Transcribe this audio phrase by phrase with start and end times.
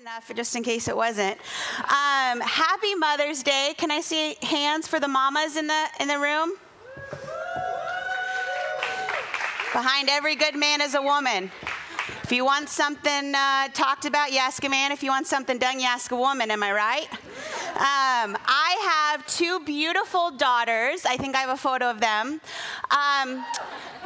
[0.00, 1.38] enough, just in case it wasn't.
[1.78, 3.72] Um, happy Mother's Day.
[3.78, 6.52] Can I see hands for the mamas in the in the room?
[9.72, 11.50] Behind every good man is a woman.
[12.22, 14.92] If you want something uh, talked about, you ask a man.
[14.92, 16.50] If you want something done, you ask a woman.
[16.50, 17.08] Am I right?
[17.76, 21.06] Um, I have two beautiful daughters.
[21.06, 22.40] I think I have a photo of them.
[22.90, 23.44] Um,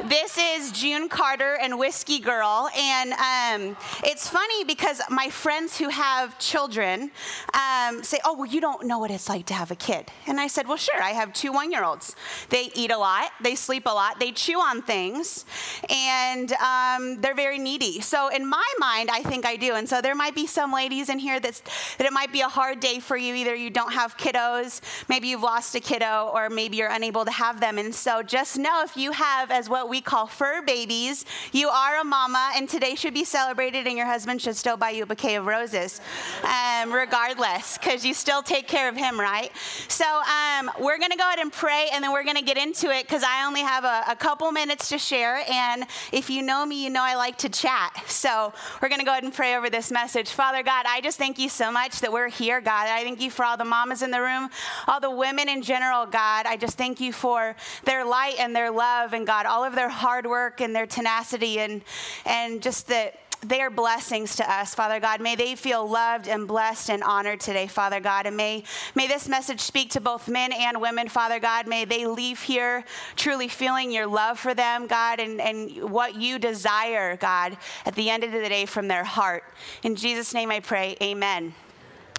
[0.05, 2.69] this is June Carter and Whiskey Girl.
[2.75, 7.11] And um, it's funny because my friends who have children
[7.53, 10.11] um, say, Oh, well, you don't know what it's like to have a kid.
[10.27, 12.15] And I said, Well, sure, I have two one year olds.
[12.49, 15.45] They eat a lot, they sleep a lot, they chew on things,
[15.89, 18.01] and um, they're very needy.
[18.01, 19.75] So, in my mind, I think I do.
[19.75, 21.61] And so, there might be some ladies in here that's,
[21.97, 23.35] that it might be a hard day for you.
[23.35, 27.31] Either you don't have kiddos, maybe you've lost a kiddo, or maybe you're unable to
[27.31, 27.77] have them.
[27.77, 31.25] And so, just know if you have, as what we call fur babies.
[31.51, 34.91] You are a mama, and today should be celebrated, and your husband should still buy
[34.91, 35.99] you a bouquet of roses,
[36.43, 39.51] um, regardless, because you still take care of him, right?
[39.89, 42.57] So um, we're going to go ahead and pray, and then we're going to get
[42.57, 45.43] into it because I only have a, a couple minutes to share.
[45.49, 47.91] And if you know me, you know I like to chat.
[48.07, 50.29] So we're going to go ahead and pray over this message.
[50.29, 52.87] Father God, I just thank you so much that we're here, God.
[52.87, 54.49] I thank you for all the mamas in the room,
[54.87, 56.45] all the women in general, God.
[56.45, 59.80] I just thank you for their light and their love, and God, all of their
[59.89, 61.81] heart hard work and their tenacity and,
[62.25, 65.19] and just that they are blessings to us, Father God.
[65.19, 68.27] May they feel loved and blessed and honored today, Father God.
[68.27, 68.63] And may,
[68.93, 71.65] may this message speak to both men and women, Father God.
[71.65, 72.83] May they leave here
[73.15, 78.11] truly feeling your love for them, God, and, and what you desire, God, at the
[78.11, 79.43] end of the day from their heart.
[79.81, 81.55] In Jesus' name I pray, amen.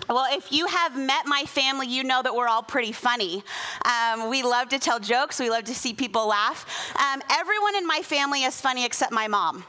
[0.09, 3.43] Well, if you have met my family, you know that we're all pretty funny.
[3.85, 6.67] Um, we love to tell jokes, we love to see people laugh.
[6.97, 9.65] Um, everyone in my family is funny except my mom.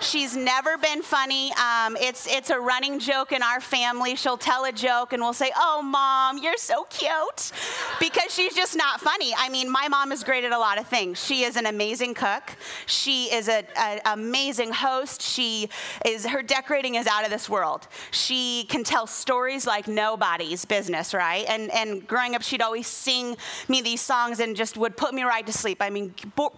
[0.00, 1.52] She's never been funny.
[1.52, 4.16] Um, it's, it's a running joke in our family.
[4.16, 7.52] She'll tell a joke and we'll say, Oh, mom, you're so cute.
[7.98, 9.34] Because she's just not funny.
[9.36, 11.22] I mean, my mom is great at a lot of things.
[11.22, 13.66] She is an amazing cook, she is an
[14.04, 15.22] amazing host.
[15.22, 15.68] She
[16.04, 17.88] is, her decorating is out of this world.
[18.10, 21.44] She can tell stories like nobody's business, right?
[21.48, 23.36] And, and growing up, she'd always sing
[23.68, 25.78] me these songs and just would put me right to sleep.
[25.80, 26.14] I mean,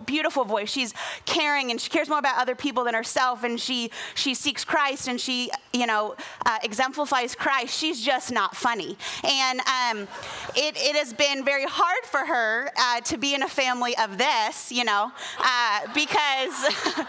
[0.06, 0.70] beautiful voice.
[0.70, 0.94] She's
[1.26, 5.08] caring and she cares more about other people than herself and she she seeks Christ
[5.08, 6.14] and she you know
[6.46, 7.78] uh, exemplifies Christ.
[7.78, 10.08] She's just not funny, and um,
[10.54, 14.18] it it has been very hard for her uh, to be in a family of
[14.18, 16.96] this, you know, uh, because.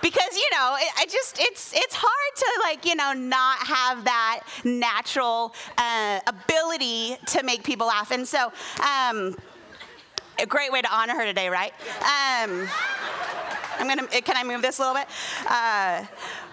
[0.00, 4.42] because you know I just it's it's hard to like you know not have that
[4.64, 9.36] natural uh, ability to make people laugh and so um,
[10.38, 12.68] a great way to honor her today right um,
[13.78, 15.06] I'm gonna, can I move this a little bit?
[15.46, 16.04] Uh,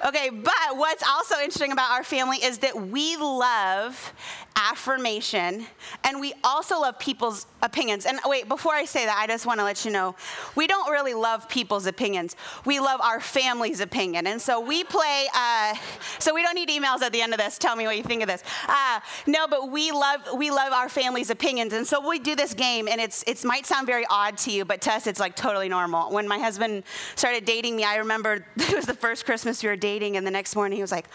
[0.08, 4.14] okay, but what's also interesting about our family is that we love
[4.56, 5.66] affirmation
[6.04, 8.06] and we also love people's opinions.
[8.06, 10.16] And wait, before I say that, I just want to let you know
[10.56, 12.36] we don't really love people's opinions.
[12.66, 14.28] We love our family's opinion.
[14.28, 15.76] And so we play, uh,
[16.20, 17.58] so we don't need emails at the end of this.
[17.58, 18.44] Tell me what you think of this.
[18.68, 21.74] Uh, no, but we love, we love our family's opinions.
[21.74, 24.66] And so we do this game, and it's, it might sound very odd to you,
[24.66, 26.12] but to us, it's like totally normal.
[26.12, 26.84] When my husband
[27.16, 30.32] started dating me, I remember it was the first Christmas we were dating, and the
[30.32, 31.08] next morning he was like,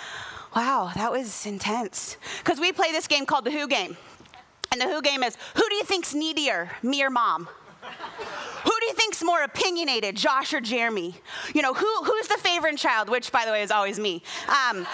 [0.55, 2.17] Wow, that was intense.
[2.39, 3.97] Because we play this game called the Who Game.
[4.73, 7.49] And the Who Game is who do you think's needier, me or mom?
[8.65, 11.15] Who do you think's more opinionated, Josh or Jeremy?
[11.55, 14.23] You know, who, who's the favorite child, which, by the way, is always me.
[14.49, 14.87] Um,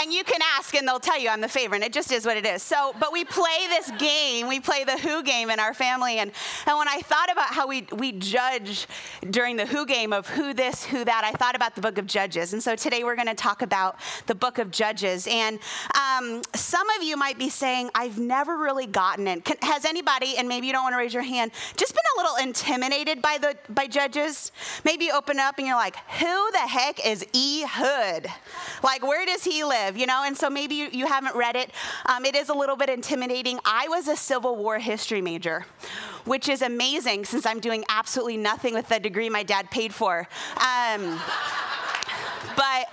[0.00, 1.82] and you can ask, and they'll tell you I'm the favorite.
[1.82, 2.62] It just is what it is.
[2.62, 4.48] So, but we play this game.
[4.48, 6.18] We play the Who game in our family.
[6.18, 6.32] And,
[6.66, 8.88] and when I thought about how we, we judge
[9.30, 12.06] during the Who game of who this, who that, I thought about the book of
[12.06, 12.52] Judges.
[12.52, 15.28] And so today we're going to talk about the book of Judges.
[15.30, 15.60] And
[15.94, 19.44] um, some of you might be saying, I've never really gotten it.
[19.44, 22.20] Can, has anybody, and maybe you don't want to raise your hand, just been a
[22.20, 24.52] little intimidated by the by Judges?
[24.84, 27.64] Maybe you open up and you're like, who the heck is E.
[27.66, 28.26] Hood?
[28.82, 29.96] Like, where does he live?
[29.96, 31.70] You know, and so maybe you, you haven't read it.
[32.06, 33.58] Um, it is a little bit intimidating.
[33.64, 35.66] I was a Civil War history major,
[36.24, 40.28] which is amazing since I'm doing absolutely nothing with the degree my dad paid for.
[40.56, 41.20] Um,
[42.56, 42.86] but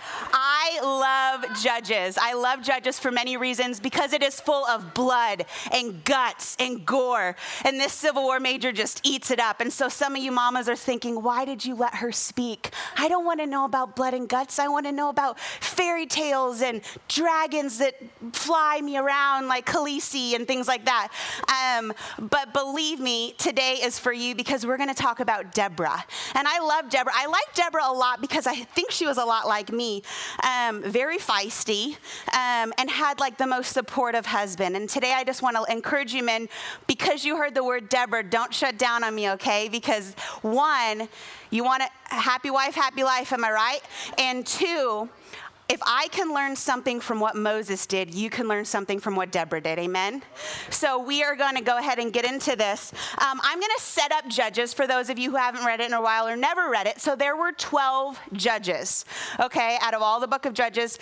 [0.61, 2.17] I love Judges.
[2.21, 6.85] I love Judges for many reasons because it is full of blood and guts and
[6.85, 7.37] gore.
[7.63, 9.61] And this Civil War major just eats it up.
[9.61, 12.71] And so some of you mamas are thinking, why did you let her speak?
[12.97, 14.59] I don't want to know about blood and guts.
[14.59, 17.95] I want to know about fairy tales and dragons that
[18.33, 21.07] fly me around like Khaleesi and things like that.
[21.47, 26.03] Um, but believe me, today is for you because we're going to talk about Deborah.
[26.35, 27.13] And I love Deborah.
[27.15, 30.03] I like Deborah a lot because I think she was a lot like me.
[30.49, 31.97] Um, very feisty,
[32.33, 34.75] um, and had like the most supportive husband.
[34.75, 36.49] And today I just want to encourage you, men,
[36.87, 39.69] because you heard the word Deborah, don't shut down on me, okay?
[39.69, 41.07] Because one,
[41.49, 43.81] you want a happy wife, happy life, am I right?
[44.17, 45.09] And two,
[45.69, 49.31] if I can learn something from what Moses did, you can learn something from what
[49.31, 49.77] Deborah did.
[49.77, 50.23] Amen?
[50.71, 52.91] So we are going to go ahead and get into this.
[53.19, 55.85] Um, I'm going to set up judges for those of you who haven't read it
[55.85, 56.99] in a while or never read it.
[56.99, 59.05] So there were 12 judges,
[59.39, 60.97] okay, out of all the book of Judges.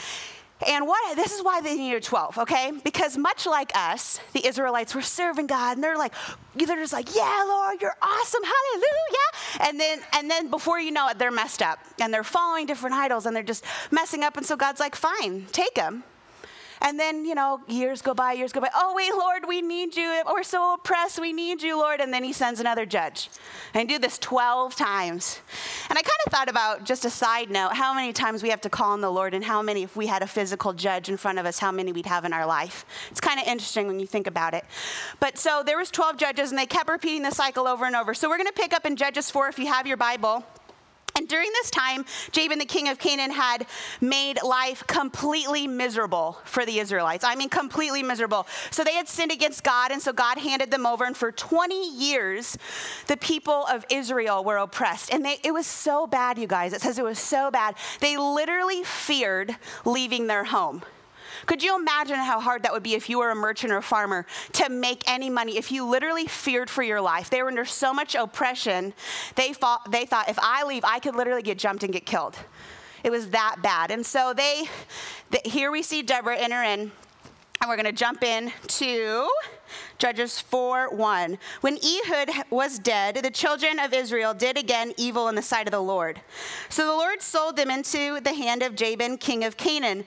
[0.66, 2.72] And what this is why they needed 12, okay?
[2.84, 6.14] Because much like us, the Israelites were serving God and they're like,
[6.56, 9.70] they're just like, yeah, Lord, you're awesome, hallelujah.
[9.70, 12.96] And then and then before you know it, they're messed up and they're following different
[12.96, 14.38] idols and they're just messing up.
[14.38, 16.04] And so God's like, fine, take them.
[16.82, 18.70] And then, you know, years go by, years go by.
[18.74, 20.22] Oh, wait, Lord, we need you.
[20.26, 21.20] We're so oppressed.
[21.20, 22.02] We need you, Lord.
[22.02, 23.30] And then he sends another judge.
[23.74, 25.40] And do this 12 times.
[25.90, 28.62] And I kind of thought about, just a side note, how many times we have
[28.62, 31.18] to call on the Lord and how many, if we had a physical judge in
[31.18, 32.86] front of us, how many we'd have in our life.
[33.10, 34.66] It's kind of interesting when you think about it.
[35.20, 38.14] But so there was 12 judges and they kept repeating the cycle over and over.
[38.14, 40.46] So we're going to pick up in Judges 4 if you have your Bible.
[41.18, 43.66] And during this time, Jabin, the king of Canaan, had
[44.00, 47.24] made life completely miserable for the Israelites.
[47.24, 48.46] I mean, completely miserable.
[48.70, 51.06] So they had sinned against God, and so God handed them over.
[51.06, 52.58] And for 20 years,
[53.08, 55.12] the people of Israel were oppressed.
[55.12, 56.72] And they, it was so bad, you guys.
[56.72, 57.76] It says it was so bad.
[58.00, 59.56] They literally feared
[59.86, 60.84] leaving their home.
[61.48, 63.82] Could you imagine how hard that would be if you were a merchant or a
[63.82, 67.30] farmer to make any money, if you literally feared for your life?
[67.30, 68.94] They were under so much oppression,
[69.36, 69.54] they,
[69.90, 72.38] they thought, if I leave, I could literally get jumped and get killed.
[73.04, 73.92] It was that bad.
[73.92, 74.66] And so they,
[75.32, 76.92] the, here we see Deborah enter in,
[77.62, 79.30] and we're going to jump in to
[80.00, 81.38] Judges 4 1.
[81.62, 85.72] When Ehud was dead, the children of Israel did again evil in the sight of
[85.72, 86.20] the Lord.
[86.68, 90.04] So the Lord sold them into the hand of Jabin, king of Canaan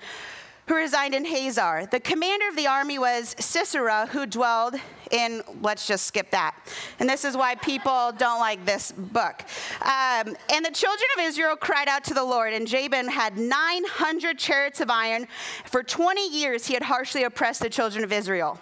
[0.66, 1.88] who resided in Hazor.
[1.90, 4.76] The commander of the army was Sisera, who dwelled
[5.10, 6.54] in, let's just skip that.
[6.98, 9.42] And this is why people don't like this book.
[9.80, 14.38] Um, and the children of Israel cried out to the Lord, and Jabin had 900
[14.38, 15.26] chariots of iron.
[15.64, 18.60] For 20 years, he had harshly oppressed the children of Israel.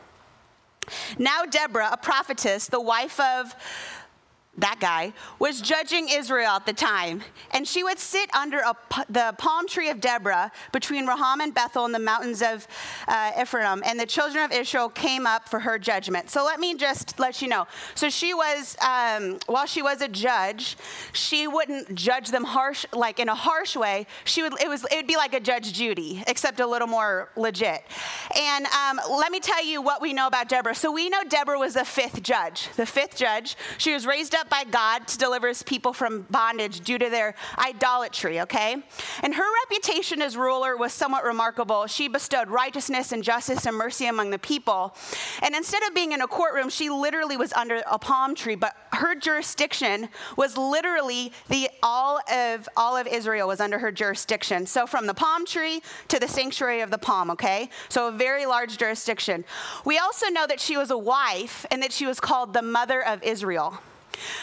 [1.18, 3.54] Now, Deborah, a prophetess, the wife of
[4.58, 7.22] that guy, was judging Israel at the time.
[7.52, 8.74] And she would sit under a,
[9.08, 12.66] the palm tree of Deborah between Ramah and Bethel in the mountains of
[13.06, 13.82] uh, Ephraim.
[13.84, 16.30] And the children of Israel came up for her judgment.
[16.30, 17.66] So let me just let you know.
[17.94, 20.76] So she was, um, while she was a judge,
[21.12, 24.06] she wouldn't judge them harsh, like in a harsh way.
[24.24, 27.30] She would, it was, it would be like a Judge Judy, except a little more
[27.36, 27.82] legit.
[28.36, 30.74] And um, let me tell you what we know about Deborah.
[30.74, 32.68] So we know Deborah was the fifth judge.
[32.76, 33.56] The fifth judge.
[33.78, 37.34] She was raised up by God to deliver his people from bondage due to their
[37.58, 38.76] idolatry, okay?
[39.22, 41.86] And her reputation as ruler was somewhat remarkable.
[41.86, 44.94] She bestowed righteousness and justice and mercy among the people.
[45.42, 48.74] And instead of being in a courtroom, she literally was under a palm tree, but
[48.92, 54.66] her jurisdiction was literally the all of all of Israel was under her jurisdiction.
[54.66, 57.68] So from the palm tree to the sanctuary of the palm, okay?
[57.88, 59.44] So a very large jurisdiction.
[59.84, 63.04] We also know that she was a wife and that she was called the mother
[63.04, 63.78] of Israel.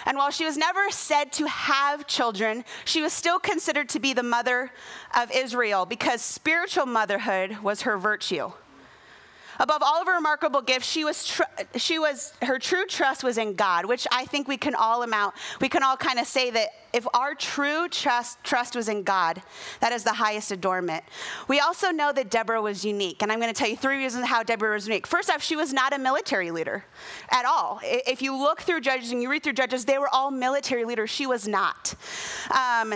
[0.06, 4.14] And while she was never said to have children, she was still considered to be
[4.14, 4.72] the mother
[5.16, 8.52] of Israel because spiritual motherhood was her virtue.
[9.60, 11.44] Above all of her remarkable gifts, she was, tr-
[11.76, 15.36] she was her true trust was in God, which I think we can all amount.
[15.62, 19.42] We can all kind of say that if our true trust trust was in God,
[19.82, 21.04] that is the highest adornment.
[21.48, 24.26] We also know that Deborah was unique, and I'm going to tell you three reasons
[24.26, 25.06] how Deborah was unique.
[25.06, 26.86] First off, she was not a military leader
[27.32, 27.80] at all.
[27.84, 31.10] If you look through Judges and you read through Judges, they were all military leaders.
[31.10, 31.94] She was not.
[32.52, 32.96] Um,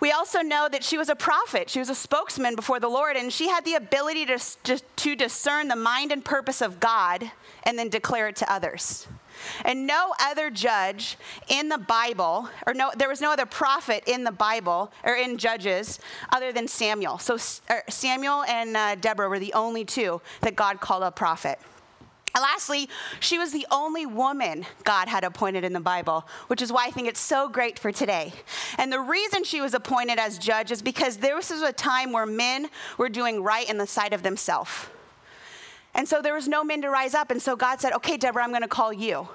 [0.00, 1.68] we also know that she was a prophet.
[1.68, 5.68] She was a spokesman before the Lord, and she had the ability to, to, discern
[5.68, 7.30] the mind and purpose of God
[7.64, 9.08] and then declare it to others.
[9.64, 11.16] And no other judge
[11.48, 15.38] in the Bible, or no, there was no other prophet in the Bible or in
[15.38, 15.98] Judges
[16.30, 17.18] other than Samuel.
[17.18, 17.36] So
[17.70, 21.58] er, Samuel and uh, Deborah were the only two that God called a prophet.
[22.34, 22.88] Lastly,
[23.20, 26.90] she was the only woman God had appointed in the Bible, which is why I
[26.90, 28.32] think it's so great for today.
[28.76, 32.26] And the reason she was appointed as judge is because this was a time where
[32.26, 34.88] men were doing right in the sight of themselves.
[35.94, 37.30] And so there was no men to rise up.
[37.30, 39.28] And so God said, Okay, Deborah, I'm going to call you.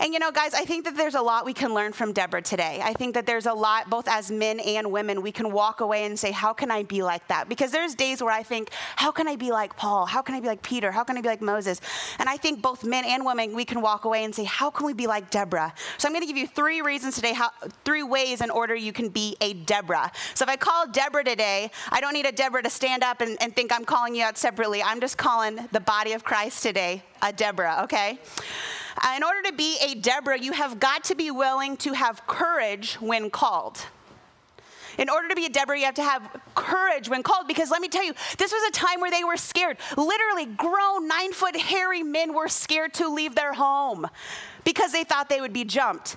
[0.00, 2.42] And you know, guys, I think that there's a lot we can learn from Deborah
[2.42, 2.80] today.
[2.82, 6.04] I think that there's a lot, both as men and women, we can walk away
[6.04, 7.48] and say, how can I be like that?
[7.48, 10.06] Because there's days where I think, how can I be like Paul?
[10.06, 10.90] How can I be like Peter?
[10.90, 11.80] How can I be like Moses?
[12.18, 14.86] And I think both men and women, we can walk away and say, how can
[14.86, 15.72] we be like Deborah?
[15.98, 17.50] So I'm going to give you three reasons today, how,
[17.84, 20.10] three ways in order you can be a Deborah.
[20.34, 23.40] So if I call Deborah today, I don't need a Deborah to stand up and,
[23.40, 24.82] and think I'm calling you out separately.
[24.82, 28.18] I'm just calling the body of Christ today a Deborah, okay?
[29.02, 32.26] Uh, in order to be a Deborah, you have got to be willing to have
[32.26, 33.84] courage when called.
[34.98, 36.22] In order to be a Deborah, you have to have
[36.54, 39.36] courage when called because let me tell you, this was a time where they were
[39.36, 39.76] scared.
[39.96, 44.06] Literally, grown, nine foot, hairy men were scared to leave their home
[44.64, 46.16] because they thought they would be jumped.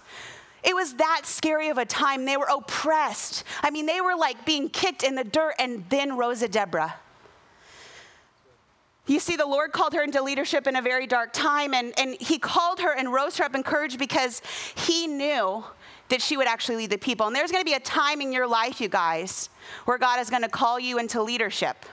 [0.63, 2.25] It was that scary of a time.
[2.25, 3.43] They were oppressed.
[3.61, 6.95] I mean, they were like being kicked in the dirt, and then Rosa Deborah.
[9.09, 12.15] You see, the Lord called her into leadership in a very dark time, and, and
[12.21, 14.43] He called her and rose her up in courage because
[14.75, 15.63] He knew
[16.09, 17.25] that she would actually lead the people.
[17.25, 19.49] And there's gonna be a time in your life, you guys,
[19.85, 21.87] where God is gonna call you into leadership.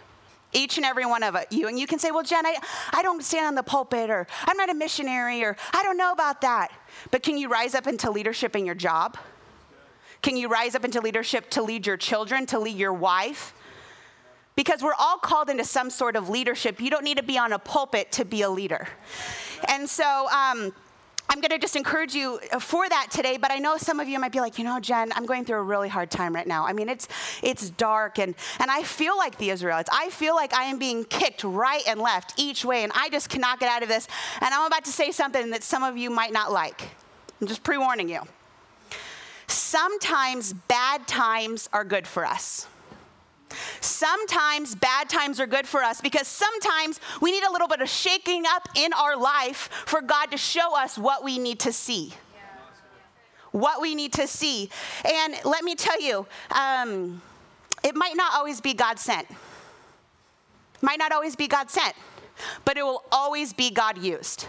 [0.53, 1.69] Each and every one of you.
[1.69, 2.57] And you can say, well, Jen, I,
[2.93, 6.13] I don't stand on the pulpit, or I'm not a missionary, or I don't know
[6.13, 6.71] about that.
[7.11, 9.17] But can you rise up into leadership in your job?
[10.21, 13.55] Can you rise up into leadership to lead your children, to lead your wife?
[14.57, 16.81] Because we're all called into some sort of leadership.
[16.81, 18.89] You don't need to be on a pulpit to be a leader.
[19.69, 20.73] And so, um,
[21.29, 24.19] I'm going to just encourage you for that today, but I know some of you
[24.21, 26.65] might be like, you know, Jen, I'm going through a really hard time right now.
[26.65, 27.09] I mean, it's
[27.43, 29.91] it's dark and and I feel like the Israelites.
[29.93, 33.29] I feel like I am being kicked right and left each way and I just
[33.29, 34.07] cannot get out of this.
[34.41, 36.81] And I'm about to say something that some of you might not like.
[37.41, 38.21] I'm just pre-warning you.
[39.49, 42.69] Sometimes bad times are good for us.
[43.81, 47.89] Sometimes bad times are good for us because sometimes we need a little bit of
[47.89, 52.13] shaking up in our life for God to show us what we need to see.
[53.53, 54.71] What we need to see.
[55.05, 57.23] And let me tell you, um,
[57.83, 59.27] it might not always be God sent.
[60.83, 61.95] Might not always be God sent,
[62.65, 64.47] but it will always be God used.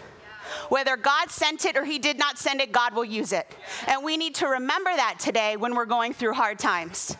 [0.70, 3.48] Whether God sent it or He did not send it, God will use it.
[3.88, 7.16] And we need to remember that today when we're going through hard times.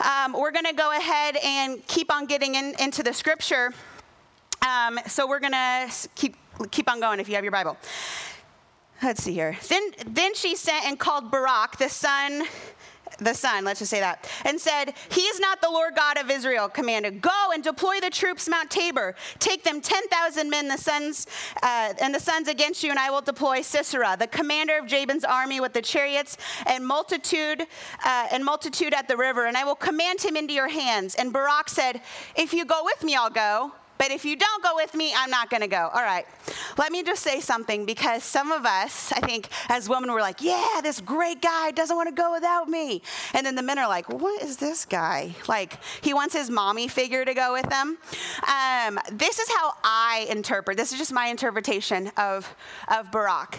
[0.00, 3.72] Um, we're going to go ahead and keep on getting in, into the scripture.
[4.66, 6.36] Um, so we're going to keep,
[6.70, 7.76] keep on going if you have your Bible.
[9.02, 9.56] Let's see here.
[9.68, 12.44] Then, then she sent and called Barak, the son
[13.18, 16.30] the son, let's just say that, and said, He is not the Lord God of
[16.30, 19.14] Israel, commanded, Go and deploy the troops Mount Tabor.
[19.38, 21.26] Take them 10,000 men, the sons,
[21.62, 25.24] uh, and the sons against you, and I will deploy Sisera, the commander of Jabin's
[25.24, 27.62] army, with the chariots and multitude,
[28.04, 31.14] uh, and multitude at the river, and I will command him into your hands.
[31.14, 32.00] And Barak said,
[32.36, 33.72] If you go with me, I'll go.
[34.02, 35.88] But if you don't go with me, I'm not going to go.
[35.94, 36.26] All right.
[36.76, 40.42] Let me just say something because some of us, I think, as women, we're like,
[40.42, 43.02] yeah, this great guy doesn't want to go without me.
[43.32, 45.36] And then the men are like, what is this guy?
[45.46, 47.96] Like, he wants his mommy figure to go with him.
[48.48, 52.52] Um, this is how I interpret, this is just my interpretation of,
[52.88, 53.54] of Barack.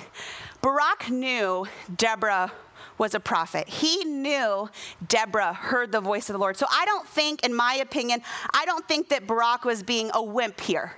[0.62, 2.52] Barak knew Deborah
[2.98, 3.68] was a prophet.
[3.68, 4.70] He knew
[5.08, 6.58] Deborah heard the voice of the Lord.
[6.58, 8.22] So I don't think, in my opinion,
[8.54, 10.94] I don't think that Barak was being a wimp here.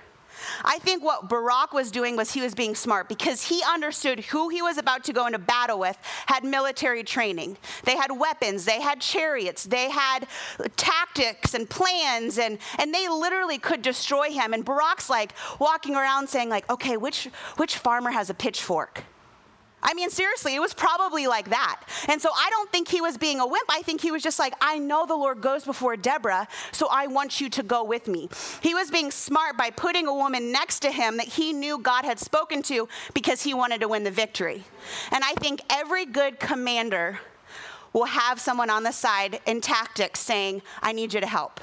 [0.64, 4.48] I think what Barak was doing was he was being smart because he understood who
[4.48, 7.56] he was about to go into battle with had military training.
[7.84, 10.26] They had weapons, they had chariots, they had
[10.76, 14.52] tactics and plans, and, and they literally could destroy him.
[14.52, 19.04] And Barak's like walking around saying, like, okay, which, which farmer has a pitchfork?
[19.82, 21.82] I mean, seriously, it was probably like that.
[22.08, 23.68] And so I don't think he was being a wimp.
[23.70, 27.06] I think he was just like, I know the Lord goes before Deborah, so I
[27.06, 28.28] want you to go with me.
[28.62, 32.04] He was being smart by putting a woman next to him that he knew God
[32.04, 34.64] had spoken to because he wanted to win the victory.
[35.12, 37.20] And I think every good commander
[37.92, 41.60] will have someone on the side in tactics saying, I need you to help.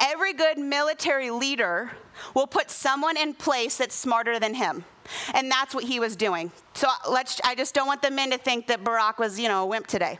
[0.00, 1.92] Every good military leader
[2.34, 4.84] will put someone in place that's smarter than him.
[5.34, 6.50] And that's what he was doing.
[6.74, 9.48] So uh, let's, I just don't want the men to think that Barak was, you
[9.48, 10.18] know, a wimp today.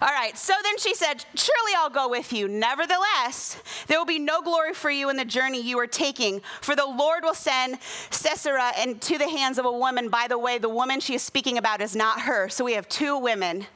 [0.00, 2.46] All right, so then she said, Surely I'll go with you.
[2.46, 6.76] Nevertheless, there will be no glory for you in the journey you are taking, for
[6.76, 7.78] the Lord will send
[8.10, 10.08] Sisera into the hands of a woman.
[10.08, 12.48] By the way, the woman she is speaking about is not her.
[12.48, 13.66] So we have two women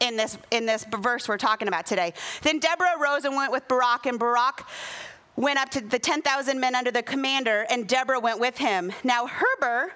[0.00, 2.12] in this, in this verse we're talking about today.
[2.42, 4.66] Then Deborah rose and went with Barak, and Barak
[5.36, 8.92] went up to the 10,000 men under the commander, and Deborah went with him.
[9.02, 9.92] Now, Heber,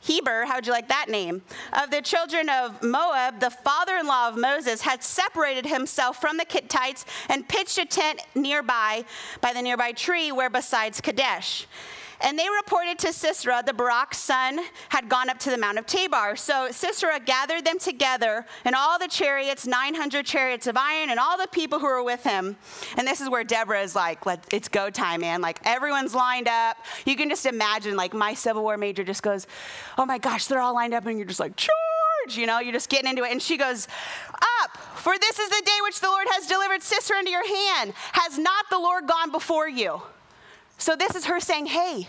[0.00, 1.40] Heber, how'd you like that name?
[1.72, 6.36] Of the children of Moab, the father in law of Moses, had separated himself from
[6.36, 9.06] the Kittites and pitched a tent nearby
[9.40, 11.66] by the nearby tree where besides Kadesh.
[12.24, 15.84] And they reported to Sisera that Barak's son had gone up to the Mount of
[15.84, 16.36] Tabor.
[16.36, 21.36] So Sisera gathered them together and all the chariots, 900 chariots of iron, and all
[21.36, 22.56] the people who were with him.
[22.96, 25.42] And this is where Deborah is like, it's go time, man.
[25.42, 26.78] Like everyone's lined up.
[27.04, 29.46] You can just imagine, like my Civil War major just goes,
[29.98, 31.74] oh my gosh, they're all lined up, and you're just like, charge,
[32.30, 33.32] you know, you're just getting into it.
[33.32, 33.86] And she goes,
[34.32, 37.92] up, for this is the day which the Lord has delivered Sisera into your hand.
[38.12, 40.00] Has not the Lord gone before you?
[40.78, 42.08] So this is her saying, hey,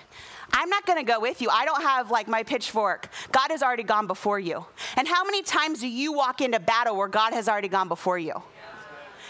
[0.52, 1.50] I'm not going to go with you.
[1.50, 3.10] I don't have like my pitchfork.
[3.32, 4.66] God has already gone before you.
[4.96, 8.18] And how many times do you walk into battle where God has already gone before
[8.18, 8.34] you?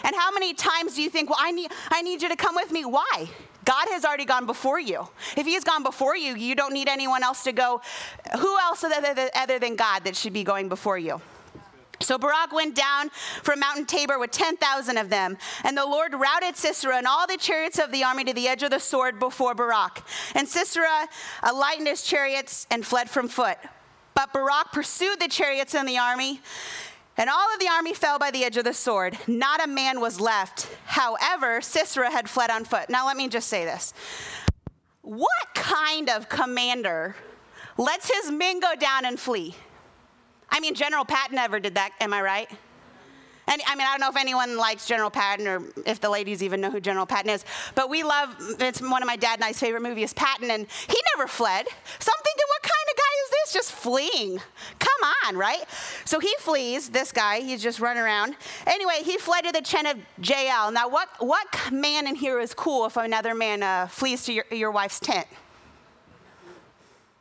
[0.04, 2.54] And how many times do you think, well, I need, I need you to come
[2.54, 2.84] with me?
[2.84, 3.28] Why?
[3.64, 5.08] God has already gone before you.
[5.36, 7.80] If He has gone before you, you don't need anyone else to go.
[8.38, 11.20] Who else other than God that should be going before you?
[12.00, 13.10] So Barak went down
[13.42, 17.38] from Mountain Tabor with 10,000 of them, and the Lord routed Sisera and all the
[17.38, 20.02] chariots of the army to the edge of the sword before Barak.
[20.34, 21.06] And Sisera uh,
[21.42, 23.58] alighted his chariots and fled from foot.
[24.14, 26.40] But Barak pursued the chariots and the army,
[27.16, 29.16] and all of the army fell by the edge of the sword.
[29.26, 30.68] Not a man was left.
[30.84, 32.90] However, Sisera had fled on foot.
[32.90, 33.94] Now, let me just say this.
[35.00, 37.16] What kind of commander
[37.78, 39.54] lets his men go down and flee?
[40.50, 42.50] I mean, General Patton never did that, am I right?
[43.48, 46.42] And I mean, I don't know if anyone likes General Patton or if the ladies
[46.42, 49.44] even know who General Patton is, but we love, it's one of my dad and
[49.44, 51.66] I's favorite movies, Patton, and he never fled.
[51.98, 54.40] So I'm thinking, what kind of guy is this just fleeing?
[54.80, 55.64] Come on, right?
[56.04, 58.34] So he flees, this guy, he's just running around.
[58.66, 60.72] Anyway, he fled to the tent of Jael.
[60.72, 64.44] Now, what, what man in here is cool if another man uh, flees to your,
[64.50, 65.28] your wife's tent?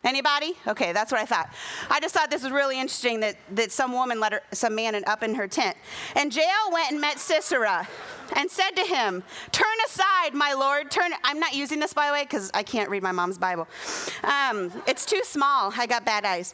[0.06, 0.54] Anybody?
[0.68, 1.52] Okay, that's what I thought.
[1.90, 5.04] I just thought this was really interesting that, that some woman let her, some man
[5.08, 5.76] up in her tent.
[6.16, 7.88] And Jael went and met Sisera
[8.36, 10.92] and said to him, Turn aside, my lord.
[10.92, 11.12] Turn.
[11.24, 13.68] I'm not using this, by the way, because I can't read my mom's Bible.
[14.24, 15.74] Um, it's too small.
[15.76, 16.54] I got bad eyes.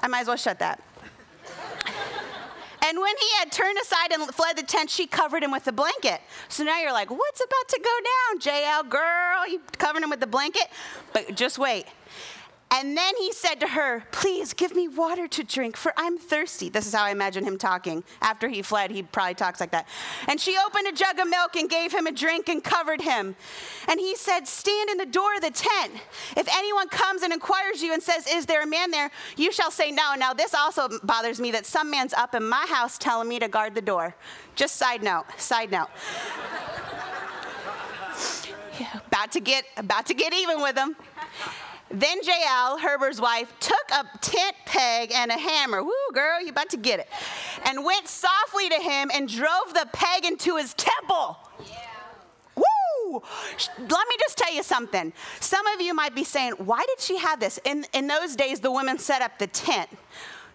[0.00, 0.82] I might as well shut that.
[2.82, 5.72] And when he had turned aside and fled the tent, she covered him with a
[5.72, 6.20] blanket.
[6.48, 9.46] So now you're like, what's about to go down, Jael, girl?
[9.48, 10.64] You covered him with the blanket?
[11.12, 11.86] But just wait.
[12.72, 16.68] And then he said to her, Please give me water to drink, for I'm thirsty.
[16.68, 18.04] This is how I imagine him talking.
[18.22, 19.88] After he fled, he probably talks like that.
[20.28, 23.34] And she opened a jug of milk and gave him a drink and covered him.
[23.88, 25.94] And he said, Stand in the door of the tent.
[26.36, 29.10] If anyone comes and inquires you and says, Is there a man there?
[29.36, 30.14] You shall say no.
[30.16, 33.48] Now, this also bothers me that some man's up in my house telling me to
[33.48, 34.14] guard the door.
[34.54, 35.88] Just side note, side note.
[39.08, 40.94] about to get about to get even with him.
[41.90, 45.82] Then Jael, Herbert's wife, took a tent peg and a hammer.
[45.82, 47.08] Woo, girl, you about to get it.
[47.64, 51.36] And went softly to him and drove the peg into his temple.
[51.68, 51.76] Yeah.
[52.54, 53.22] Woo!
[53.78, 55.12] Let me just tell you something.
[55.40, 57.58] Some of you might be saying, why did she have this?
[57.64, 59.90] In, in those days, the women set up the tent.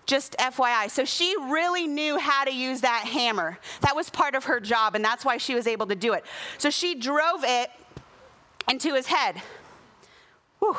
[0.05, 0.89] Just FYI.
[0.89, 3.57] So she really knew how to use that hammer.
[3.81, 6.23] That was part of her job, and that's why she was able to do it.
[6.59, 7.71] So she drove it
[8.69, 9.41] into his head.
[10.59, 10.77] Whew.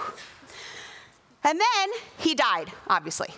[1.46, 3.28] And then he died, obviously.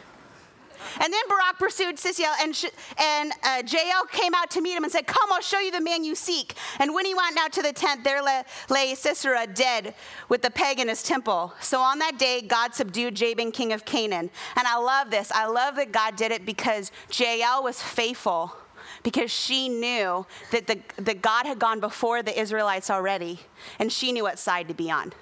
[1.01, 2.67] And then Barak pursued Sisera, and, sh-
[2.97, 5.81] and uh, Jael came out to meet him and said, Come, I'll show you the
[5.81, 6.55] man you seek.
[6.79, 9.95] And when he went out to the tent, there lay, lay Sisera dead
[10.31, 11.53] with the peg in his temple.
[11.61, 14.31] So on that day, God subdued Jabin, king of Canaan.
[14.57, 15.31] And I love this.
[15.33, 18.55] I love that God did it because Jael was faithful,
[19.03, 23.41] because she knew that, the, that God had gone before the Israelites already,
[23.79, 25.13] and she knew what side to be on.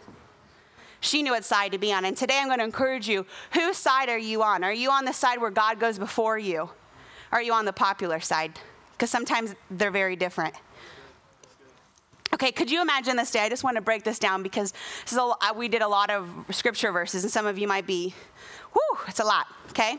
[1.00, 2.04] She knew what side to be on.
[2.04, 4.64] And today I'm going to encourage you whose side are you on?
[4.64, 6.70] Are you on the side where God goes before you?
[7.32, 8.58] Are you on the popular side?
[8.92, 10.54] Because sometimes they're very different.
[12.34, 13.40] Okay, could you imagine this day?
[13.40, 14.74] I just want to break this down because
[15.06, 18.14] this a, we did a lot of scripture verses, and some of you might be
[18.76, 19.96] Whew, it's a lot, okay?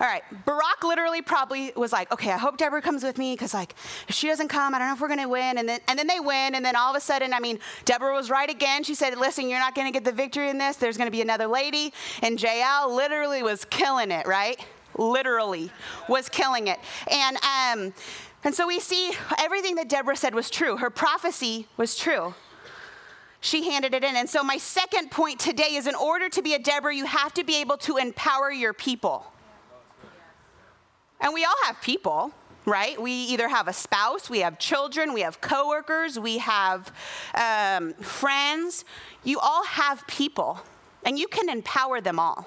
[0.00, 3.52] All right, Barak literally probably was like, okay, I hope Deborah comes with me because,
[3.52, 3.74] like,
[4.08, 5.58] if she doesn't come, I don't know if we're gonna win.
[5.58, 8.14] And then, and then they win, and then all of a sudden, I mean, Deborah
[8.14, 8.84] was right again.
[8.84, 10.76] She said, listen, you're not gonna get the victory in this.
[10.76, 11.92] There's gonna be another lady.
[12.22, 14.64] And Jael literally was killing it, right?
[14.96, 15.70] Literally
[16.08, 16.78] was killing it.
[17.10, 17.94] And, um,
[18.44, 20.78] and so we see everything that Deborah said was true.
[20.78, 22.34] Her prophecy was true
[23.40, 24.16] she handed it in.
[24.16, 27.34] And so, my second point today is in order to be a Deborah, you have
[27.34, 29.26] to be able to empower your people.
[31.20, 32.32] And we all have people,
[32.66, 33.00] right?
[33.00, 36.92] We either have a spouse, we have children, we have coworkers, we have
[37.34, 38.84] um, friends.
[39.24, 40.60] You all have people,
[41.04, 42.46] and you can empower them all.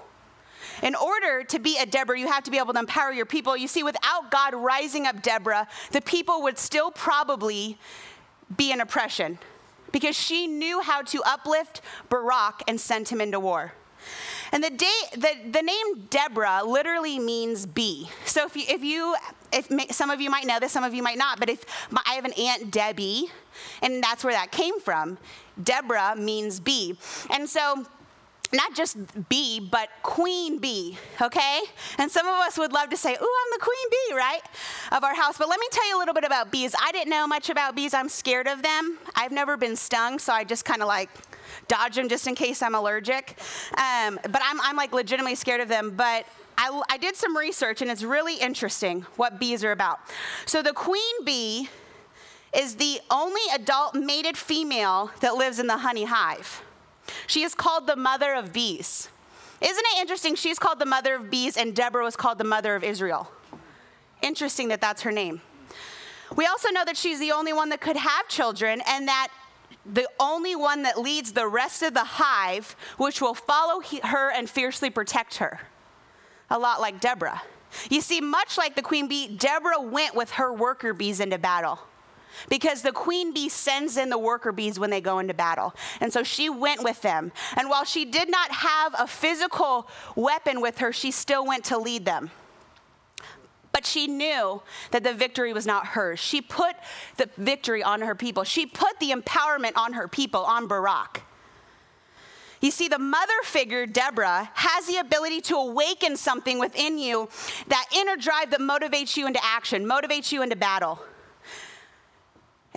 [0.84, 3.58] In order to be a Deborah, you have to be able to empower your people.
[3.58, 7.78] You see, without God rising up Deborah, the people would still probably
[8.56, 9.40] be in oppression
[9.92, 13.74] because she knew how to uplift Barak and send him into war.
[14.52, 18.10] And the, day, the, the name Deborah literally means bee.
[18.26, 19.16] So if you, if you,
[19.54, 22.02] if some of you might know this, some of you might not, but if my,
[22.08, 23.28] I have an aunt Debbie,
[23.82, 25.18] and that's where that came from.
[25.62, 26.98] Deborah means bee.
[27.30, 27.86] And so
[28.52, 28.98] not just
[29.30, 31.62] bee, but queen bee, okay?
[31.98, 34.42] And some of us would love to say, Ooh, I'm the queen bee, right?
[34.92, 35.38] Of our house.
[35.38, 36.74] But let me tell you a little bit about bees.
[36.82, 37.94] I didn't know much about bees.
[37.94, 38.98] I'm scared of them.
[39.16, 41.10] I've never been stung, so I just kind of like
[41.68, 43.38] dodge them just in case I'm allergic.
[43.78, 45.92] Um, but I'm, I'm like legitimately scared of them.
[45.96, 46.26] But
[46.58, 50.00] I, I did some research, and it's really interesting what bees are about.
[50.46, 51.70] So the queen bee
[52.54, 56.64] is the only adult mated female that lives in the honey hive.
[57.28, 59.10] She is called the mother of bees.
[59.62, 60.36] Isn't it interesting?
[60.36, 63.30] She's called the mother of bees, and Deborah was called the mother of Israel.
[64.22, 65.42] Interesting that that's her name.
[66.36, 69.30] We also know that she's the only one that could have children, and that
[69.86, 74.32] the only one that leads the rest of the hive, which will follow he, her
[74.32, 75.60] and fiercely protect her.
[76.50, 77.42] A lot like Deborah.
[77.90, 81.80] You see, much like the queen bee, Deborah went with her worker bees into battle
[82.48, 85.74] because the queen bee sends in the worker bees when they go into battle.
[86.00, 87.32] And so she went with them.
[87.56, 91.78] And while she did not have a physical weapon with her, she still went to
[91.78, 92.32] lead them.
[93.72, 94.62] But she knew
[94.92, 96.20] that the victory was not hers.
[96.20, 96.76] She put
[97.18, 98.44] the victory on her people.
[98.44, 101.22] She put the empowerment on her people, on Barak.
[102.62, 107.30] You see, the mother figure, Deborah, has the ability to awaken something within you,
[107.68, 111.00] that inner drive that motivates you into action, motivates you into battle.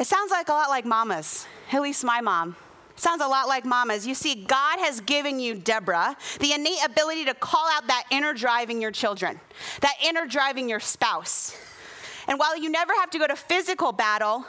[0.02, 2.56] It sounds like a lot like mamas, at least my mom.
[2.96, 4.04] Sounds a lot like mamas.
[4.04, 8.34] You see, God has given you, Deborah, the innate ability to call out that inner
[8.34, 9.38] driving your children,
[9.80, 11.56] that inner driving your spouse.
[12.26, 14.44] And while you never have to go to physical battle,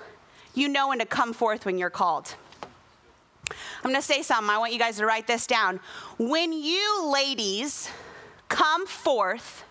[0.56, 2.34] you know when to come forth when you're called.
[3.52, 4.50] I'm gonna say something.
[4.50, 5.80] I want you guys to write this down.
[6.18, 7.92] When you ladies
[8.50, 9.66] come forth,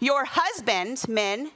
[0.00, 1.50] your husband, men,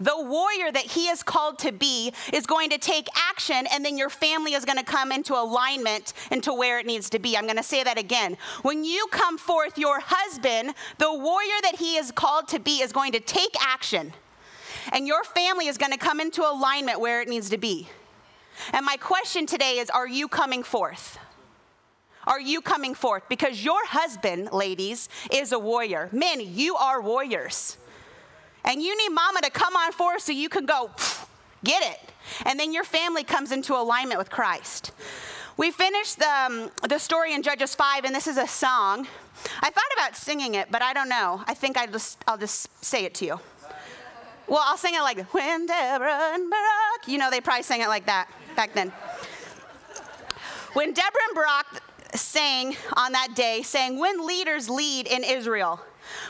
[0.00, 3.96] the warrior that he is called to be is going to take action, and then
[3.96, 7.36] your family is going to come into alignment into where it needs to be.
[7.36, 8.36] I'm going to say that again.
[8.62, 12.92] When you come forth, your husband, the warrior that he is called to be, is
[12.92, 14.12] going to take action,
[14.92, 17.88] and your family is going to come into alignment where it needs to be.
[18.72, 21.18] And my question today is Are you coming forth?
[22.26, 23.24] Are you coming forth?
[23.28, 26.08] Because your husband, ladies, is a warrior.
[26.10, 27.76] Men, you are warriors.
[28.64, 30.90] And you need mama to come on forth so you can go,
[31.64, 32.00] get it.
[32.46, 34.92] And then your family comes into alignment with Christ.
[35.56, 39.06] We finished the, um, the story in Judges 5, and this is a song.
[39.60, 41.44] I thought about singing it, but I don't know.
[41.46, 43.40] I think I just, I'll just say it to you.
[44.46, 47.08] Well, I'll sing it like, when Deborah and Barak.
[47.08, 48.90] You know, they probably sang it like that back then.
[50.74, 51.82] When Deborah and Barak
[52.14, 55.80] sang on that day, saying, When leaders lead in Israel,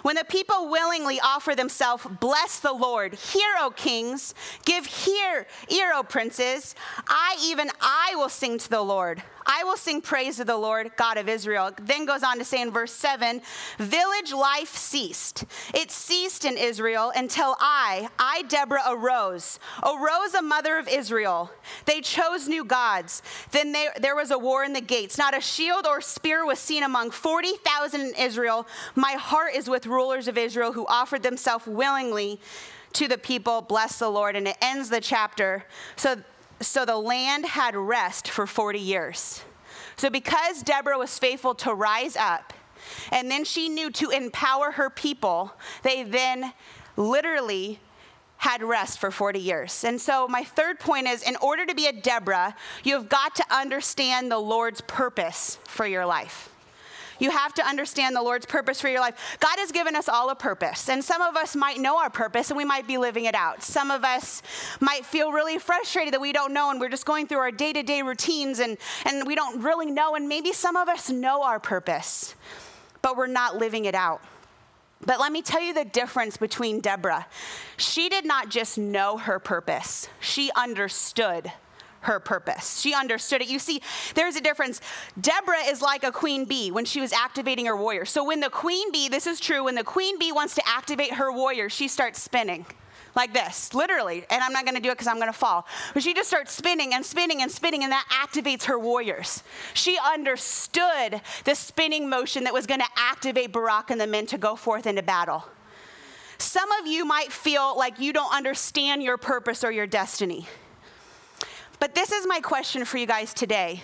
[0.05, 3.15] when the people willingly offer themselves, bless the Lord.
[3.15, 4.35] Hear, O kings,
[4.67, 6.75] give hear, ear, O princes.
[7.09, 9.23] I, even I, will sing to the Lord.
[9.47, 11.71] I will sing praise to the Lord, God of Israel.
[11.81, 13.41] Then goes on to say in verse 7
[13.79, 15.45] Village life ceased.
[15.73, 19.59] It ceased in Israel until I, I, Deborah, arose.
[19.83, 21.51] Arose a mother of Israel.
[21.85, 23.23] They chose new gods.
[23.51, 25.19] Then they, there was a war in the gates.
[25.19, 28.67] Not a shield or spear was seen among 40,000 in Israel.
[28.95, 32.41] My heart is with rulers of Israel who offered themselves willingly
[32.95, 33.61] to the people.
[33.61, 34.37] Bless the Lord.
[34.37, 35.65] And it ends the chapter.
[35.97, 36.17] So
[36.61, 39.43] so the land had rest for 40 years.
[39.97, 42.53] So because Deborah was faithful to rise up,
[43.11, 46.53] and then she knew to empower her people, they then
[46.97, 47.81] literally
[48.37, 49.85] had rest for 40 years.
[49.85, 53.35] And so, my third point is in order to be a Deborah, you have got
[53.37, 56.54] to understand the Lord's purpose for your life.
[57.19, 59.37] You have to understand the Lord's purpose for your life.
[59.41, 62.51] God has given us all a purpose, and some of us might know our purpose
[62.51, 63.63] and we might be living it out.
[63.63, 64.43] Some of us
[64.81, 67.73] might feel really frustrated that we don't know and we're just going through our day
[67.73, 70.15] to day routines and, and we don't really know.
[70.15, 72.35] And maybe some of us know our purpose,
[73.03, 74.23] but we're not living it out.
[75.07, 77.27] But let me tell you the difference between Deborah.
[77.77, 81.53] She did not just know her purpose, she understood
[82.05, 82.81] her purpose.
[82.81, 83.49] She understood it.
[83.49, 83.83] You see,
[84.15, 84.81] there's a difference.
[85.21, 88.05] Deborah is like a queen bee when she was activating her warrior.
[88.05, 91.15] So when the queen bee, this is true, when the queen bee wants to activate
[91.15, 92.67] her warrior, she starts spinning
[93.17, 94.25] like this, literally.
[94.31, 95.67] And I'm not gonna do it because I'm gonna fall.
[95.93, 99.43] But she just starts spinning and spinning and spinning, and that activates her warriors.
[99.73, 104.57] She understood the spinning motion that was gonna activate Barak and the men to go
[104.57, 105.45] forth into battle.
[106.39, 110.49] Some of you might feel like you don't understand your purpose or your destiny.
[111.81, 113.83] But this is my question for you guys today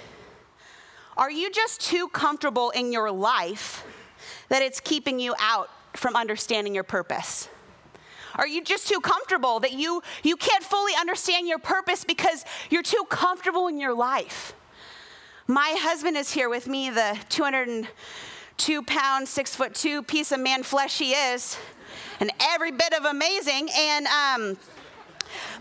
[1.16, 3.84] Are you just too comfortable in your life
[4.48, 7.48] that it's keeping you out from understanding your purpose?
[8.36, 12.82] Are you just too comfortable that you, you can't fully understand your purpose because you're
[12.82, 14.54] too comfortable in your life?
[15.46, 20.62] My husband is here with me, the 202 pound, six foot two piece of man
[20.62, 21.58] flesh he is,
[22.20, 23.68] and every bit of amazing.
[23.76, 24.56] And um,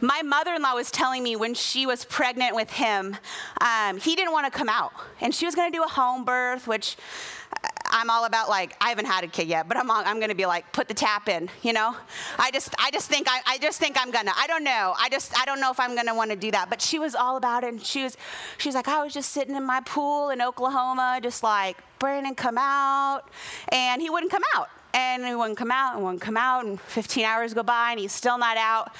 [0.01, 3.17] my mother in law was telling me when she was pregnant with him,
[3.61, 4.93] um, he didn't want to come out.
[5.21, 6.97] And she was going to do a home birth, which
[7.91, 10.45] I'm all about like I haven't had a kid yet, but I'm I'm gonna be
[10.45, 11.95] like put the tap in, you know.
[12.37, 14.31] I just I just think I, I just think I'm gonna.
[14.37, 14.93] I don't know.
[14.97, 16.69] I just I don't know if I'm gonna want to do that.
[16.69, 18.15] But she was all about it, and she was
[18.59, 22.57] she's like I was just sitting in my pool in Oklahoma, just like Brandon come
[22.59, 23.23] out,
[23.69, 26.79] and he wouldn't come out, and he wouldn't come out, and wouldn't come out, and
[26.79, 28.91] 15 hours go by, and he's still not out.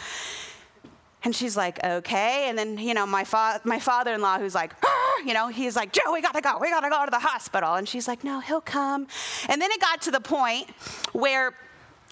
[1.24, 2.48] And she's like, okay.
[2.48, 5.50] And then, you know, my, fa- my father in law, who's like, ah, you know,
[5.50, 6.58] he's like, Joe, we gotta go.
[6.60, 7.74] We gotta go to the hospital.
[7.74, 9.08] And she's like, no, he'll come.
[9.50, 10.70] And then it got to the point
[11.12, 11.54] where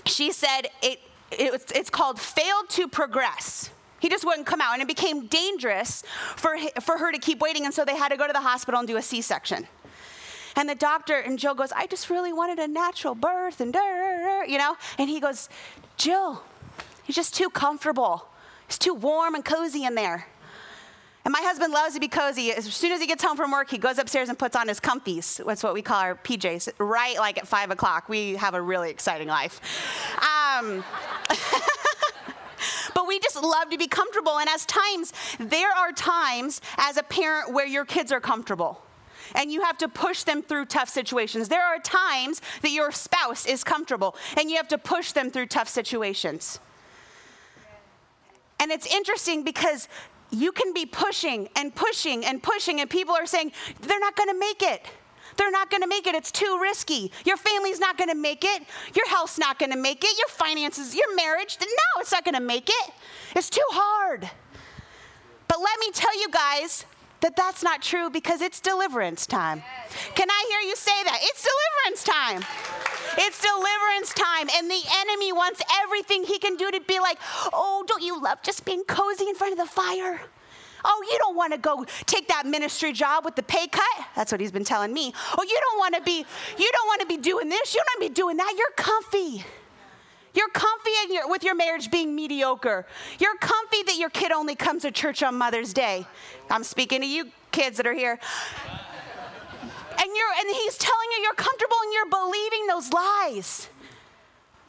[0.06, 1.00] she said it,
[1.32, 3.70] it it's called failed to progress.
[4.00, 4.74] He just wouldn't come out.
[4.74, 6.04] And it became dangerous
[6.36, 7.66] for, for her to keep waiting.
[7.66, 9.68] And so they had to go to the hospital and do a C section.
[10.58, 13.74] And the doctor, and Jill goes, I just really wanted a natural birth, and
[14.48, 14.76] you know?
[14.98, 15.50] And he goes,
[15.98, 16.44] Jill,
[17.04, 18.28] he's just too comfortable.
[18.68, 20.28] It's too warm and cozy in there.
[21.26, 22.54] And my husband loves to be cozy.
[22.54, 24.80] As soon as he gets home from work, he goes upstairs and puts on his
[24.80, 25.46] comfies.
[25.46, 28.08] That's what we call our PJs, right like at five o'clock.
[28.08, 29.60] We have a really exciting life.
[30.22, 30.86] Um,
[32.96, 34.40] but we just love to be comfortable.
[34.40, 38.82] And as times, there are times as a parent where your kids are comfortable
[39.36, 41.50] and you have to push them through tough situations.
[41.50, 45.48] There are times that your spouse is comfortable and you have to push them through
[45.48, 46.60] tough situations.
[48.60, 49.88] And it's interesting because
[50.32, 54.38] you can be pushing and pushing and pushing, and people are saying, they're not gonna
[54.38, 54.86] make it.
[55.38, 56.16] They're not gonna make it.
[56.16, 57.12] It's too risky.
[57.24, 58.64] Your family's not gonna make it.
[58.96, 60.18] Your health's not gonna make it.
[60.18, 62.92] Your finances, your marriage, no, it's not gonna make it.
[63.36, 64.30] It's too hard.
[65.48, 66.86] But let me tell you guys,
[67.22, 69.64] that that's not true because it's deliverance time.
[70.16, 71.20] Can I hear you say that?
[71.22, 72.46] It's deliverance time.
[73.18, 74.50] It's deliverance time.
[74.56, 77.18] And the enemy wants everything he can do to be like,
[77.54, 80.22] oh, don't you love just being cozy in front of the fire?
[80.86, 83.84] Oh, you don't want to go take that ministry job with the pay cut?
[84.16, 85.14] That's what he's been telling me.
[85.38, 86.26] Oh, you don't want to be,
[86.58, 88.54] you don't want to be doing this, you don't want to be doing that.
[88.58, 89.44] You're comfy.
[90.34, 92.86] You're comfy your, with your marriage being mediocre.
[93.20, 96.06] You're comfy that your kid only comes to church on Mother's Day.
[96.50, 98.20] I'm speaking to you kids that are here.
[100.00, 103.68] And you're and he's telling you you're comfortable and you're believing those lies.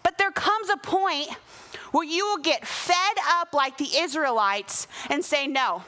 [0.03, 1.29] But there comes a point
[1.92, 5.83] where you will get fed up like the Israelites and say, No,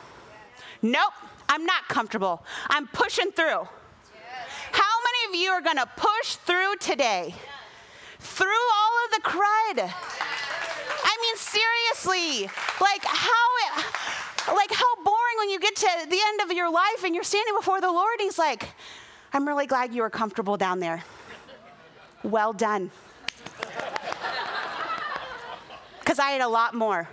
[0.83, 1.13] nope,
[1.49, 2.45] I'm not comfortable.
[2.69, 3.67] I'm pushing through.
[4.73, 7.35] How many of you are going to push through today?
[8.21, 9.93] Through all of the crud.
[11.03, 16.53] I mean, seriously, like how, like how boring when you get to the end of
[16.53, 18.17] your life and you're standing before the Lord.
[18.19, 18.69] He's like,
[19.33, 21.03] "I'm really glad you were comfortable down there.
[22.23, 22.91] Well done."
[26.01, 27.09] Because I had a lot more.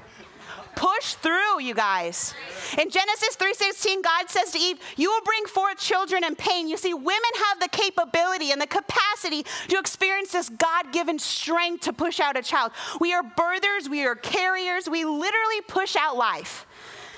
[0.77, 2.35] Push through, you guys.
[2.77, 6.77] In Genesis 3:16, God says to Eve, "You will bring forth children in pain." You
[6.77, 12.19] see, women have the capability and the capacity to experience this God-given strength to push
[12.19, 12.73] out a child.
[12.99, 16.67] We are birthers, we are carriers, we literally push out life.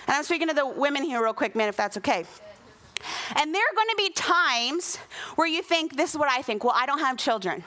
[0.08, 2.26] And I'm speaking to the women here real quick, man, if that's okay.
[3.36, 4.98] And there are going to be times
[5.36, 7.66] where you think, this is what I think, well, I don't have children.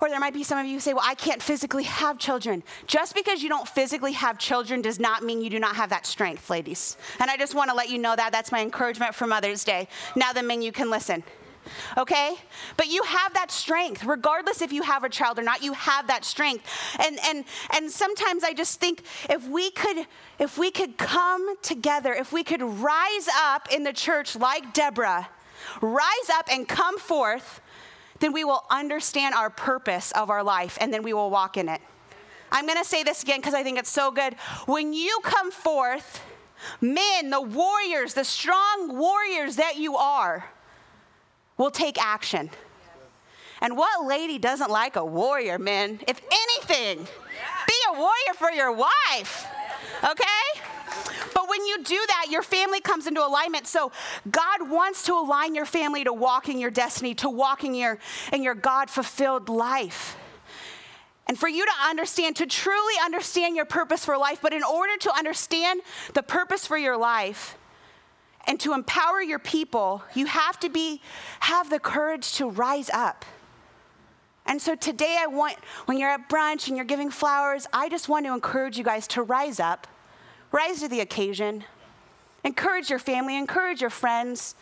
[0.00, 2.62] Or there might be some of you who say, Well, I can't physically have children.
[2.86, 6.06] Just because you don't physically have children does not mean you do not have that
[6.06, 6.96] strength, ladies.
[7.18, 8.32] And I just want to let you know that.
[8.32, 9.88] That's my encouragement for Mother's Day.
[10.14, 11.22] Now, the men, you can listen.
[11.96, 12.36] Okay?
[12.76, 16.06] But you have that strength, regardless if you have a child or not, you have
[16.08, 16.64] that strength.
[16.98, 20.06] And and and sometimes I just think if we could
[20.38, 25.28] if we could come together, if we could rise up in the church like Deborah,
[25.80, 27.60] rise up and come forth
[28.20, 31.68] then we will understand our purpose of our life and then we will walk in
[31.68, 31.80] it.
[32.50, 34.34] I'm going to say this again because I think it's so good.
[34.66, 36.22] When you come forth,
[36.80, 40.48] men, the warriors, the strong warriors that you are,
[41.56, 42.50] will take action.
[43.60, 46.00] And what lady doesn't like a warrior, men?
[46.06, 47.06] If anything,
[47.66, 49.46] be a warrior for your wife,
[50.04, 50.55] okay?
[51.56, 53.66] When you do that, your family comes into alignment.
[53.66, 53.90] So
[54.30, 57.98] God wants to align your family to walk in your destiny, to walk in your,
[58.30, 60.18] in your God fulfilled life.
[61.26, 64.98] And for you to understand, to truly understand your purpose for life, but in order
[64.98, 65.80] to understand
[66.12, 67.56] the purpose for your life,
[68.46, 71.00] and to empower your people, you have to be
[71.40, 73.24] have the courage to rise up.
[74.44, 78.08] And so today I want when you're at brunch and you're giving flowers, I just
[78.08, 79.88] want to encourage you guys to rise up.
[80.52, 81.64] Rise to the occasion.
[82.44, 84.54] Encourage your family, encourage your friends.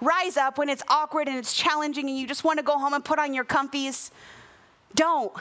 [0.00, 2.94] Rise up when it's awkward and it's challenging and you just want to go home
[2.94, 4.10] and put on your comfies.
[4.94, 5.32] Don't.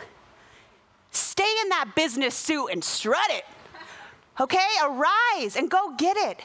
[1.11, 3.45] Stay in that business suit and strut it.
[4.39, 4.67] Okay?
[4.83, 6.41] Arise and go get it.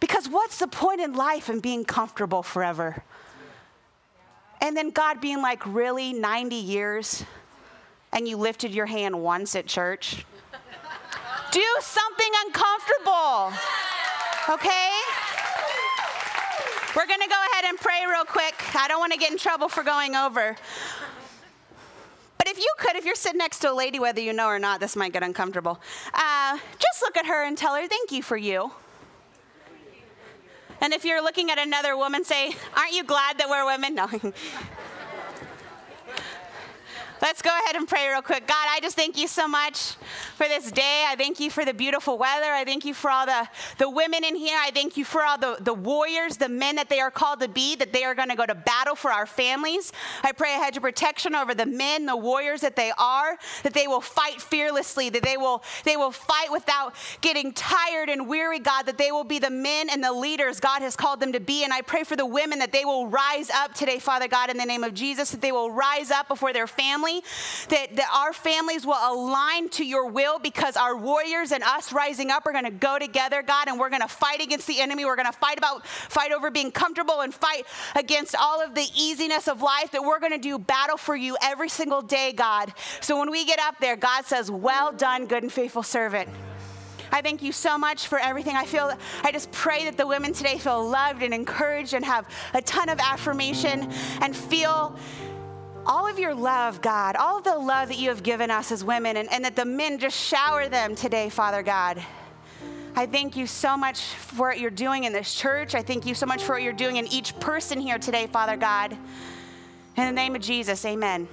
[0.00, 3.04] Because what's the point in life in being comfortable forever?
[4.60, 7.24] And then God being like, really, 90 years?
[8.12, 10.24] And you lifted your hand once at church?
[11.52, 13.52] Do something uncomfortable.
[14.48, 14.90] Okay?
[16.96, 18.54] We're going to go ahead and pray real quick.
[18.74, 20.56] I don't want to get in trouble for going over.
[22.38, 24.58] But if you could, if you're sitting next to a lady, whether you know or
[24.58, 25.78] not, this might get uncomfortable.
[26.14, 28.72] Uh, just look at her and tell her, thank you for you.
[30.80, 33.94] And if you're looking at another woman, say, Aren't you glad that we're women?
[33.94, 34.08] No.
[37.22, 38.48] Let's go ahead and pray real quick.
[38.48, 39.92] God, I just thank you so much
[40.34, 41.04] for this day.
[41.06, 42.50] I thank you for the beautiful weather.
[42.50, 44.58] I thank you for all the, the women in here.
[44.60, 47.46] I thank you for all the, the warriors, the men that they are called to
[47.46, 49.92] be, that they are going to go to battle for our families.
[50.24, 53.72] I pray a hedge of protection over the men, the warriors that they are, that
[53.72, 58.58] they will fight fearlessly, that they will, they will fight without getting tired and weary,
[58.58, 61.40] God, that they will be the men and the leaders God has called them to
[61.40, 61.62] be.
[61.62, 64.56] And I pray for the women that they will rise up today, Father God, in
[64.56, 67.28] the name of Jesus, that they will rise up before their family family,
[67.68, 72.30] that, that our families will align to your will because our warriors and us rising
[72.30, 75.04] up are going to go together, God, and we're going to fight against the enemy.
[75.04, 78.86] We're going to fight about fight over being comfortable and fight against all of the
[78.96, 79.90] easiness of life.
[79.92, 82.72] That we're going to do battle for you every single day, God.
[83.00, 86.28] So when we get up there, God says, "Well done, good and faithful servant."
[87.14, 88.56] I thank you so much for everything.
[88.56, 88.90] I feel,
[89.22, 92.88] I just pray that the women today feel loved and encouraged and have a ton
[92.88, 94.96] of affirmation and feel
[95.86, 98.84] all of your love, God, all of the love that you have given us as
[98.84, 102.02] women, and, and that the men just shower them today, Father God.
[102.94, 105.74] I thank you so much for what you're doing in this church.
[105.74, 108.56] I thank you so much for what you're doing in each person here today, Father
[108.56, 108.92] God.
[108.92, 111.26] In the name of Jesus, amen.